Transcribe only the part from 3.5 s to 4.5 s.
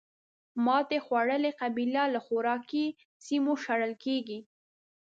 شړل کېږي.